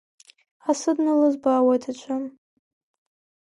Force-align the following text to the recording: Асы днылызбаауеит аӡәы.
Асы 0.69 0.91
днылызбаауеит 0.97 1.83
аӡәы. 1.91 2.15